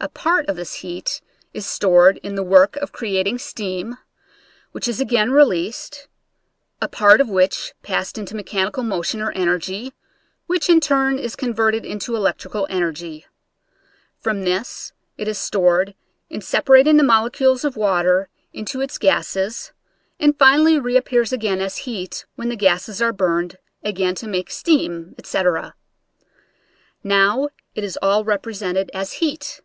A 0.00 0.08
part 0.08 0.48
of 0.48 0.56
this 0.56 0.74
heat 0.82 1.20
is 1.54 1.64
stored 1.64 2.16
in 2.24 2.34
the 2.34 2.42
work 2.42 2.74
of 2.78 2.90
creating 2.90 3.38
steam, 3.38 3.98
which 4.72 4.88
is 4.88 5.00
again 5.00 5.30
released, 5.30 6.08
a 6.80 6.88
part 6.88 7.20
of 7.20 7.28
which 7.28 7.72
passes 7.84 8.18
into 8.18 8.34
mechanical 8.34 8.82
motion 8.82 9.22
or 9.22 9.30
energy, 9.30 9.92
which 10.48 10.68
in 10.68 10.80
turn 10.80 11.20
is 11.20 11.36
converted 11.36 11.84
into 11.86 12.16
electrical 12.16 12.66
en 12.68 12.82
ergy. 12.82 13.26
From 14.18 14.42
this 14.42 14.92
it 15.16 15.28
is 15.28 15.38
stored 15.38 15.94
in 16.28 16.40
separating 16.40 16.96
the 16.96 17.04
molecules 17.04 17.64
of 17.64 17.76
water 17.76 18.28
into 18.52 18.80
its 18.80 18.98
gases 18.98 19.72
and 20.18 20.36
finally 20.36 20.80
reappears 20.80 21.32
again 21.32 21.60
as 21.60 21.76
heat 21.86 22.24
when 22.34 22.48
the 22.48 22.56
gases 22.56 23.00
aro 23.00 23.16
burned, 23.16 23.56
again 23.84 24.16
to 24.16 24.26
make 24.26 24.50
steam, 24.50 25.14
etc. 25.16 25.76
Now 27.04 27.50
it 27.76 27.84
is 27.84 27.96
all 28.02 28.24
represented 28.24 28.90
as 28.92 29.12
heat. 29.12 29.60